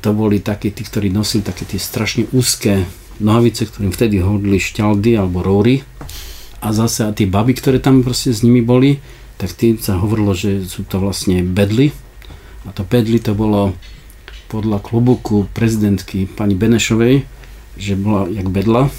[0.00, 2.88] to boli takí tí, ktorí nosili také tie strašne úzke
[3.20, 5.84] nohavice, ktorým vtedy hodili šťaldy alebo róry.
[6.64, 8.98] A zase a tie baby, ktoré tam proste s nimi boli,
[9.36, 11.92] tak tým sa hovorilo, že sú to vlastne bedly.
[12.64, 13.74] A to bedly to bolo
[14.48, 17.24] podľa klubuku prezidentky pani Benešovej,
[17.76, 18.92] že bola jak bedla.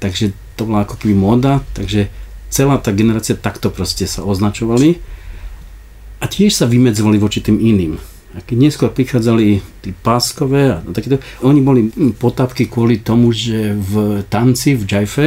[0.00, 2.08] Takže to bola ako keby móda, takže
[2.52, 5.00] celá tá generácia takto proste sa označovali
[6.20, 7.96] a tiež sa vymedzovali voči tým iným.
[8.30, 13.74] A keď neskôr prichádzali tí páskové a takéto, oni boli hm, potapky kvôli tomu, že
[13.74, 15.26] v tanci, v džajfe,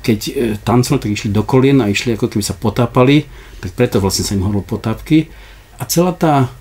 [0.00, 3.26] keď e, tancovali, tak išli do kolien a išli ako keby sa potápali,
[3.58, 5.26] tak preto vlastne sa im hovorilo potápky.
[5.80, 6.52] A celá tá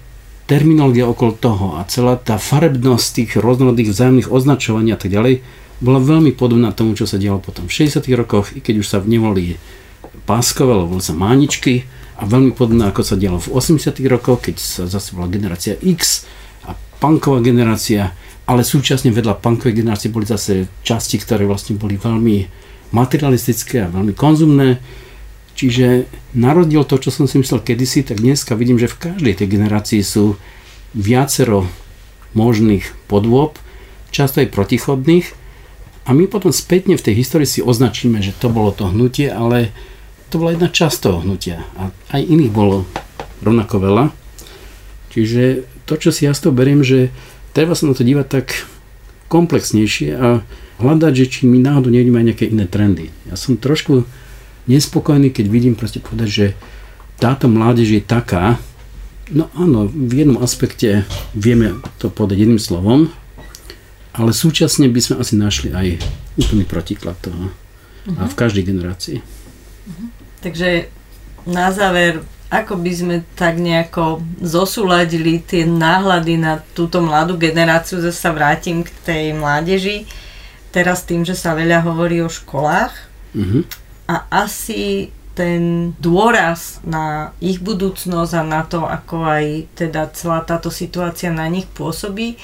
[0.49, 5.45] terminológia okolo toho a celá tá farebnosť tých rôznorodých vzájomných označovaní a tak ďalej
[5.77, 8.97] bola veľmi podobná tomu, čo sa dialo potom v 60 rokoch, i keď už sa
[8.99, 9.62] nevolí
[10.25, 11.85] páskové, alebo sa máničky,
[12.19, 16.27] a veľmi podobné ako sa dialo v 80 rokoch, keď sa zase bola generácia X
[16.67, 18.12] a punková generácia,
[18.43, 22.38] ale súčasne vedľa punkovej generácie boli zase časti, ktoré vlastne boli veľmi
[22.91, 24.83] materialistické a veľmi konzumné.
[25.59, 26.07] Čiže
[26.39, 29.47] na rozdiel to, čo som si myslel kedysi, tak dneska vidím, že v každej tej
[29.60, 30.39] generácii sú
[30.95, 31.67] viacero
[32.31, 33.60] možných podôb,
[34.07, 35.35] často aj protichodných
[36.07, 39.75] a my potom spätne v tej histórii si označíme, že to bolo to hnutie, ale
[40.31, 42.87] to bola jedna časť toho hnutia a aj iných bolo
[43.43, 44.05] rovnako veľa.
[45.12, 47.12] Čiže to, čo si ja z toho beriem, že
[47.51, 48.63] treba sa na to dívať tak
[49.27, 50.39] komplexnejšie a
[50.79, 53.12] hľadať, že či my náhodou nevidíme aj nejaké iné trendy.
[53.27, 54.07] Ja som trošku
[54.69, 56.47] nespokojný, keď vidím proste povedať, že
[57.19, 58.61] táto mládež je taká,
[59.33, 61.03] no áno, v jednom aspekte
[61.35, 63.11] vieme to povedať jedným slovom,
[64.15, 65.87] ale súčasne by sme asi našli aj
[66.39, 67.49] úplný protiklad toho.
[67.49, 68.17] Uh-huh.
[68.21, 69.17] A v každej generácii.
[69.19, 70.09] Uh-huh.
[70.39, 70.87] Takže
[71.45, 78.17] na záver, ako by sme tak nejako zosúladili tie náhľady na túto mladú generáciu, zase
[78.17, 80.09] sa vrátim k tej mládeži,
[80.73, 82.93] teraz tým, že sa veľa hovorí o školách
[83.33, 83.61] mm-hmm.
[84.10, 89.45] A asi ten dôraz na ich budúcnosť a na to, ako aj
[89.77, 92.35] teda celá táto situácia na nich pôsobí.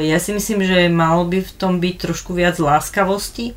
[0.00, 3.52] Ja si myslím, že malo by v tom byť trošku viac láskavosti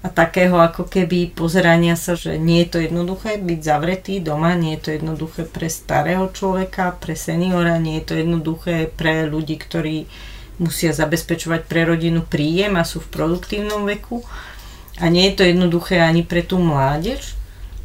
[0.00, 4.78] a takého ako keby pozerania sa, že nie je to jednoduché byť zavretý doma, nie
[4.78, 10.06] je to jednoduché pre starého človeka, pre seniora, nie je to jednoduché pre ľudí, ktorí
[10.62, 14.22] musia zabezpečovať pre rodinu príjem a sú v produktívnom veku
[14.98, 17.38] a nie je to jednoduché ani pre tú mládež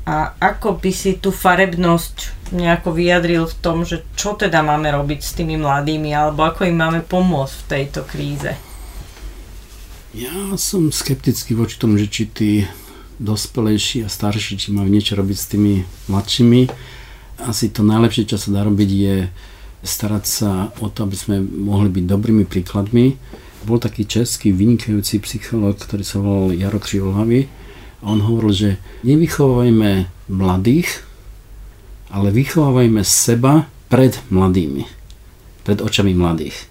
[0.04, 5.20] a ako by si tú farebnosť nejako vyjadril v tom, že čo teda máme robiť
[5.24, 8.52] s tými mladými, alebo ako im máme pomôcť v tejto kríze?
[10.14, 12.52] Ja som skeptický voči tomu, že či tí
[13.18, 15.74] dospelejší a starší, či majú niečo robiť s tými
[16.12, 16.62] mladšími.
[17.48, 19.16] Asi to najlepšie, čo sa dá robiť, je
[19.82, 20.52] starať sa
[20.84, 23.16] o to, aby sme mohli byť dobrými príkladmi.
[23.64, 27.48] Bol taký český vynikajúci psychológ, ktorý sa volal Jaro Křivlhavý,
[28.04, 28.70] a on hovoril, že
[29.08, 31.08] nevychovávajme mladých,
[32.12, 34.84] ale vychovávajme seba pred mladými,
[35.64, 36.68] pred očami mladých.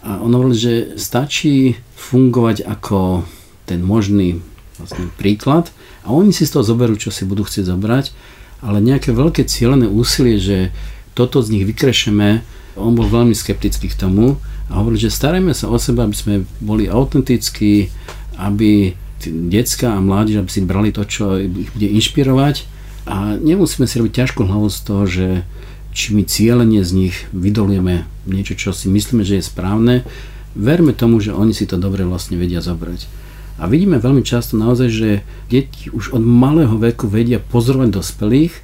[0.00, 3.28] A on hovoril, že stačí fungovať ako
[3.68, 4.40] ten možný
[4.80, 5.68] vlastne príklad
[6.08, 8.16] a oni si z toho zoberú, čo si budú chcieť zobrať,
[8.64, 10.72] ale nejaké veľké cieľené úsilie, že
[11.12, 12.40] toto z nich vykrešeme,
[12.80, 16.34] on bol veľmi skeptický k tomu a hovoril, že starajme sa o seba, aby sme
[16.62, 17.90] boli autentickí,
[18.38, 18.94] aby
[19.28, 22.64] decka a mládež, aby si brali to, čo ich bude inšpirovať
[23.10, 25.26] a nemusíme si robiť ťažkú hlavu z toho, že
[25.90, 30.06] či my cieľenie z nich vydolujeme niečo, čo si myslíme, že je správne,
[30.54, 33.10] verme tomu, že oni si to dobre vlastne vedia zobrať.
[33.60, 35.10] A vidíme veľmi často naozaj, že
[35.52, 38.54] deti už od malého veku vedia pozorovať dospelých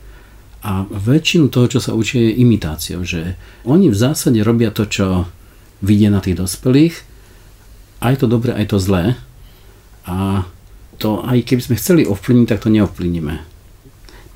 [0.65, 3.37] a väčšinu toho, čo sa učia, je imitáciou, že
[3.69, 5.29] oni v zásade robia to, čo
[5.85, 6.95] vidia na tých dospelých,
[8.01, 9.17] aj to dobré, aj to zlé,
[10.07, 10.47] a
[10.97, 13.43] to aj keby sme chceli ovplyvniť, tak to neovplyvníme.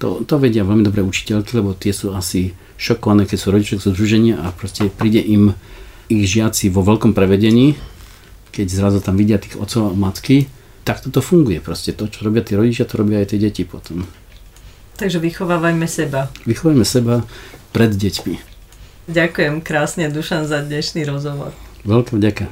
[0.01, 3.93] To, to vedia veľmi dobré učiteľky, lebo tie sú asi šokované, keď sú rodičia, sú
[3.93, 5.53] združenia a proste príde im
[6.09, 7.77] ich žiaci vo veľkom prevedení,
[8.51, 10.49] keď zrazu tam vidia tých otcov a matky,
[10.83, 11.93] tak toto funguje proste.
[11.95, 14.03] To, čo robia tí rodičia, to robia aj tie deti potom.
[14.97, 16.29] Takže vychovávajme seba.
[16.45, 17.23] Vychovávajme seba
[17.71, 18.50] pred deťmi.
[19.09, 21.57] Ďakujem krásne, Dušan, za dnešný rozhovor.
[21.89, 22.45] Veľká vďaka.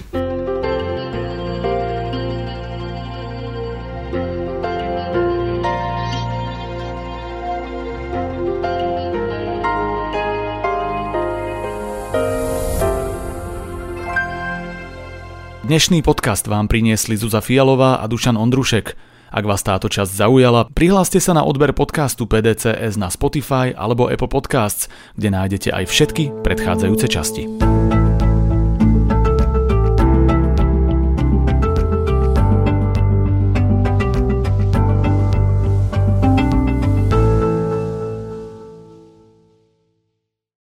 [15.68, 19.07] Dnešný podcast vám priniesli Zuza Fialová a Dušan Ondrušek.
[19.28, 24.32] Ak vás táto časť zaujala, prihláste sa na odber podcastu PDCS na Spotify alebo Apple
[24.32, 24.88] Podcasts,
[25.20, 27.67] kde nájdete aj všetky predchádzajúce časti.